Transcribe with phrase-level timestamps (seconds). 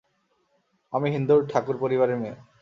[0.93, 2.37] আমি হিন্দু ঠাকুর পরিবারের মেয়ে।